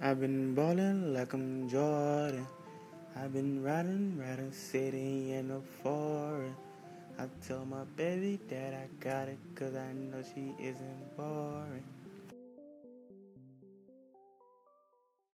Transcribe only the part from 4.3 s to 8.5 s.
city in the forest. I tell my baby